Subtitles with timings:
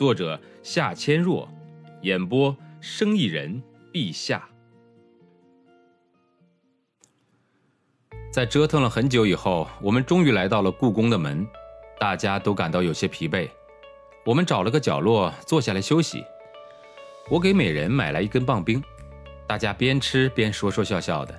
[0.00, 1.46] 作者夏千若，
[2.00, 3.62] 演播生意人
[3.92, 4.48] 陛下。
[8.32, 11.46] 在折腾了很久以后，我们终于来到了故宫的门，
[11.98, 13.46] 大家都感到有些疲惫。
[14.24, 16.24] 我们找了个角落坐下来休息。
[17.28, 18.82] 我给每人买来一根棒冰，
[19.46, 21.38] 大家边吃边说说笑笑的。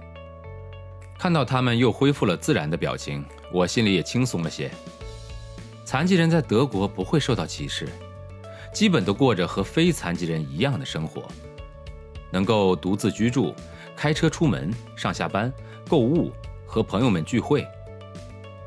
[1.17, 4.69] 看到他们又恢复了自然的表情，我心里也轻松了些。
[5.83, 7.89] 残疾人在德国不会受到歧视。
[8.73, 11.23] 基本都过着和非残疾人一样的生活，
[12.31, 13.53] 能够独自居住、
[13.95, 15.51] 开车出门、上下班、
[15.89, 16.31] 购物、
[16.65, 17.67] 和朋友们聚会，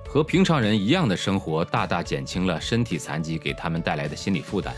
[0.07, 4.75] 和平常人一样的生活，大大减轻了身体残疾给他们带来的心理负担。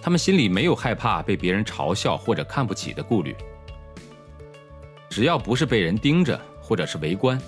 [0.00, 3.36] 他们心里没有害怕被别人嘲笑或者看不起的顾虑，
[5.10, 7.40] 只要不是被人盯着或者是围观，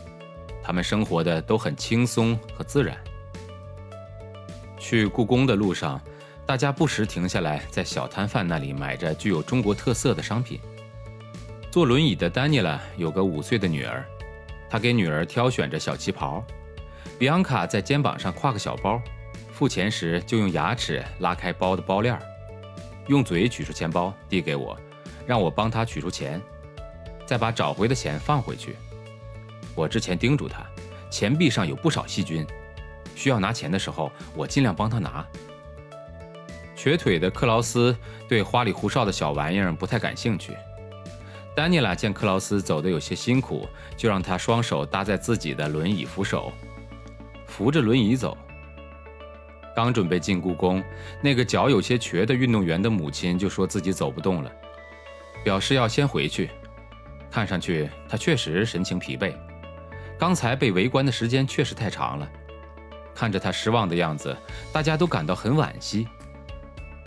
[0.63, 2.97] 他们生活的都很轻松和自然。
[4.79, 5.99] 去故宫的路上。
[6.47, 10.61] 大家不时停下来，在小摊贩那里买着具有中国特色的商品。
[11.73, 14.07] 坐轮椅的丹尼拉有个五岁的女儿，
[14.71, 16.45] 她给女儿挑选着小旗袍。
[17.19, 19.03] 比昂卡在肩膀上挎个小包，
[19.53, 22.17] 付钱时就用牙齿拉开包的包链，
[23.09, 24.79] 用嘴取出钱包递给我，
[25.27, 26.41] 让我帮她取出钱，
[27.27, 28.77] 再把找回的钱放回去。
[29.75, 30.65] 我之前叮嘱她，
[31.11, 32.47] 钱币上有不少细菌，
[33.17, 35.27] 需要拿钱的时候，我尽量帮她拿。
[36.87, 37.97] 瘸腿的克劳斯
[38.29, 40.53] 对花里胡哨的小玩意儿不太感兴趣。
[41.53, 46.53] 丹尼拉见克劳斯走得有些辛苦，就让他双手搭在自己的轮椅扶手，
[47.49, 48.39] 扶着轮椅走。
[49.75, 50.81] 刚准备进故宫，
[51.21, 54.53] 那个脚有些瘸的运动员的母亲就说自己走不动了，
[55.43, 56.51] 表示要先回去。
[57.33, 59.35] 看上去他确实神情疲惫，
[60.17, 62.31] 刚才被围观的时间确实太长了。
[63.13, 64.37] 看着他失望的样子，
[64.73, 66.07] 大家都感到很惋惜。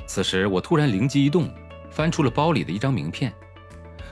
[0.09, 1.47] 此时，我突然灵机一动，
[1.91, 3.31] 翻出了包里的一张名片，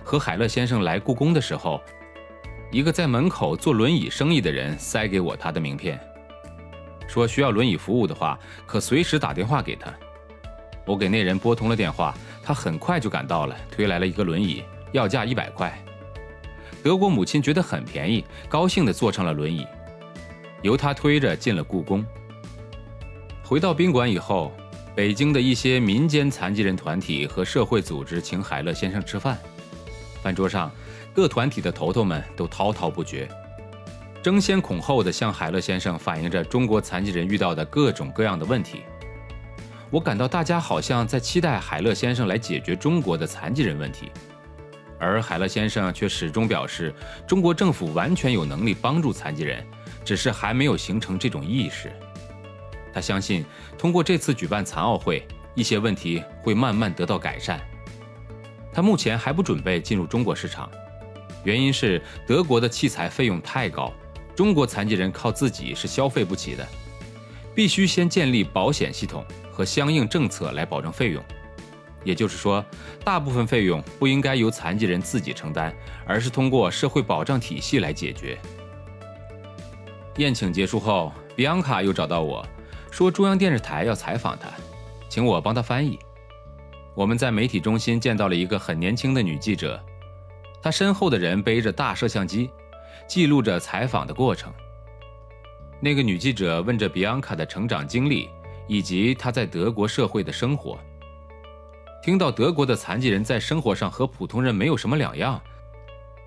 [0.03, 1.81] 和海乐先生来故宫的时候，
[2.71, 5.99] 一个在门口做轮椅生意的人塞给我他的名片，
[7.07, 8.37] 说需要轮椅服务的话，
[8.67, 9.91] 可随时打电话给他。
[10.85, 15.83] 我给那人拨通了电话，他很快就赶到了，推来了一个轮椅，要价一百块。
[16.83, 19.65] 德国母亲觉得很便宜，高兴地坐上了轮椅，
[20.61, 22.05] 由他推着进了故宫。
[23.43, 24.53] 回到宾馆以后。
[24.97, 29.37] 北京的一些民间残疾人团体和社会组织请海乐先生吃饭，
[30.23, 30.71] 饭桌上，
[31.13, 33.29] 各团体的头头们都滔滔不绝，
[34.23, 38.81] 争先恐后的向海乐先生反映着中国残疾人遇到的各种各样的问题。
[39.91, 44.09] 我感到大家好像在期待海乐先生来解决中国的残疾人问题，
[44.99, 46.91] 而海乐先生却始终表示，
[47.27, 49.63] 中国政府完全有能力帮助残疾人，
[50.03, 51.93] 只是还没有形成这种意识。
[52.97, 53.45] 他相信，
[53.77, 57.61] 通过这次举办残奥会，一些问题会慢慢得到改善。
[58.73, 60.67] 他目前还不准备进入中国市场，
[61.43, 63.93] 原因是德国的器材费用太高，
[64.35, 66.67] 中国残疾人靠自己是消费不起的，
[67.53, 71.23] 必须先建立保险系统和相应政策来保证费用。
[72.03, 72.65] 也就是说，
[73.03, 75.71] 大部分费用不应该由残疾人自己承担，
[76.03, 78.39] 而是通过社会保障体系来解决。
[80.15, 82.43] 宴请结束后，比昂卡又找到我。
[82.97, 84.49] 说中央电视台要采访他，
[85.07, 85.99] 请我帮他翻译。
[86.95, 89.79] 我们在媒体中心见到了一个很年轻的女记者，
[90.63, 92.49] 她身后的人背着大摄像机，
[93.07, 94.51] 记录着采访的过程。
[95.79, 98.31] 那个女记者问着比昂卡的成长经历
[98.65, 100.75] 以及她在德国社会的生活。
[102.01, 105.39] 听到德国的残疾人在生活上和普通人没有什么两样，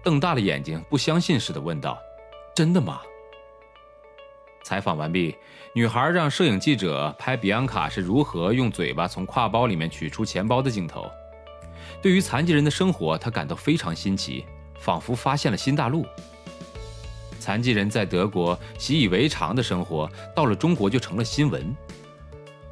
[0.04, 1.98] 瞪大了眼睛，不相信似的问道
[2.54, 3.00] ：“真的吗？”
[4.70, 5.34] 采访完毕，
[5.72, 11.10] 女孩让摄影记者拍比安卡是如何用嘴巴从挎包里面取出钱包的镜头。
[12.00, 14.44] 对于残疾人的生活，她感到非常新奇，
[14.78, 16.06] 仿佛发现了新大陆。
[17.40, 21.74] 残疾人在德国习以为常的生活，到了中国就成了新闻。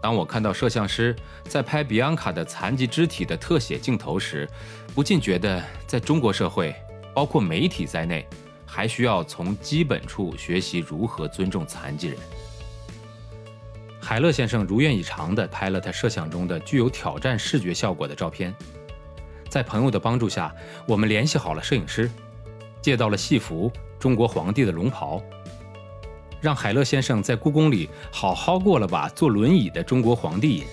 [0.00, 1.16] 当我看到摄像师
[1.48, 4.48] 在拍比安卡的残疾肢体的特写镜头时，
[4.94, 6.72] 不禁觉得，在中国社会，
[7.12, 8.24] 包括媒体在内。
[8.68, 12.18] 还需要从基本处学习如何尊重残疾人。
[13.98, 18.54] 海勒先生如愿以偿地拍了他设想中的具有挑战视觉效果的照片。
[19.48, 20.54] 在朋友的帮助下，
[20.86, 22.10] 我们联系好了摄影师，
[22.82, 25.22] 借到了戏服、中国皇帝的龙袍，
[26.40, 30.64] 让海勒先生在故宫里好好过了把坐轮椅的中国皇帝瘾。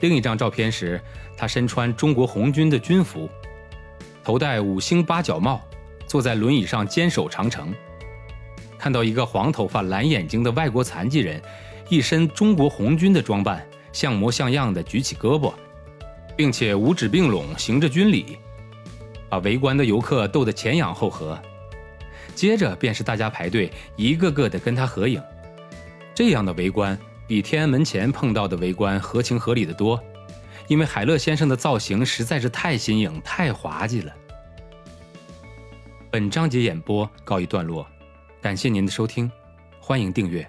[0.00, 1.00] 另一张照片时，
[1.36, 3.28] 他身穿中国红军的军服，
[4.22, 5.60] 头戴五星八角帽，
[6.14, 7.74] 坐在轮椅上坚守长城。
[8.78, 11.42] 看到一个黄头发、蓝眼睛的外国残疾人，
[11.88, 15.52] 一身中国红军的装扮，像模像样的举起胳膊。
[16.36, 18.38] 并且五指并拢，行着军礼，
[19.28, 21.36] 把围观的游客逗得前仰后合。
[22.32, 25.20] 接着便是大家排队，一个个的跟他合影。
[26.14, 26.96] 这样的围观
[27.26, 30.00] 比天安门前碰到的围观合情合理的多，
[30.68, 34.12] 因为海乐先生的造型实在是太新颖、太滑稽了。
[36.14, 37.84] 本章节演播告一段落，
[38.40, 39.28] 感谢您的收听，
[39.80, 40.48] 欢迎订阅。